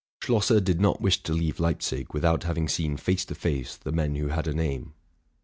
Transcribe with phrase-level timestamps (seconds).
[0.23, 3.25] Schlosser did not wish to leave Leipzig without having 222 TRUTH AND FICTION seen face
[3.25, 4.95] to face the men who had a name.